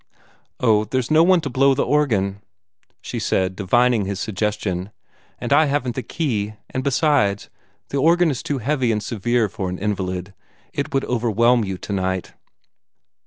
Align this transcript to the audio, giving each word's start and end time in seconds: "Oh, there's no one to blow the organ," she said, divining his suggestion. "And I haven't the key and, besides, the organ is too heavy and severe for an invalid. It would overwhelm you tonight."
"Oh, 0.59 0.85
there's 0.85 1.11
no 1.11 1.21
one 1.21 1.41
to 1.41 1.49
blow 1.51 1.75
the 1.75 1.85
organ," 1.85 2.41
she 3.03 3.19
said, 3.19 3.55
divining 3.55 4.05
his 4.05 4.19
suggestion. 4.19 4.89
"And 5.39 5.53
I 5.53 5.65
haven't 5.65 5.93
the 5.93 6.01
key 6.01 6.55
and, 6.71 6.83
besides, 6.83 7.51
the 7.89 7.97
organ 7.97 8.31
is 8.31 8.41
too 8.41 8.57
heavy 8.57 8.91
and 8.91 9.03
severe 9.03 9.47
for 9.47 9.69
an 9.69 9.77
invalid. 9.77 10.33
It 10.73 10.91
would 10.91 11.05
overwhelm 11.05 11.63
you 11.63 11.77
tonight." 11.77 12.33